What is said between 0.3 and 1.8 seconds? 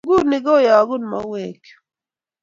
keyokun mauwek chu